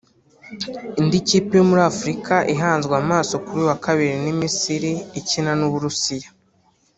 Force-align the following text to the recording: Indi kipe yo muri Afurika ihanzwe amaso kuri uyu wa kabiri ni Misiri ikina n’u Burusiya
Indi 0.99 1.17
kipe 1.27 1.53
yo 1.59 1.65
muri 1.69 1.81
Afurika 1.91 2.33
ihanzwe 2.53 2.93
amaso 3.01 3.33
kuri 3.43 3.57
uyu 3.59 3.69
wa 3.71 3.77
kabiri 3.85 4.13
ni 4.23 4.33
Misiri 4.39 4.91
ikina 5.19 5.51
n’u 5.59 5.69
Burusiya 5.73 6.29